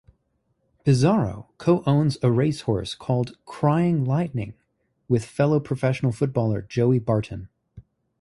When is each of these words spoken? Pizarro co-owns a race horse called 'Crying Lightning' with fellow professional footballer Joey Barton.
Pizarro 0.83 1.49
co-owns 1.59 2.17
a 2.23 2.31
race 2.31 2.61
horse 2.61 2.95
called 2.95 3.37
'Crying 3.45 4.03
Lightning' 4.03 4.55
with 5.07 5.23
fellow 5.23 5.59
professional 5.59 6.11
footballer 6.11 6.63
Joey 6.63 6.97
Barton. 6.97 7.49